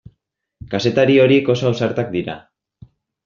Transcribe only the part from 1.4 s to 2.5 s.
oso ausartak dira.